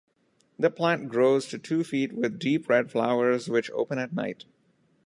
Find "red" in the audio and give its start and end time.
2.67-2.89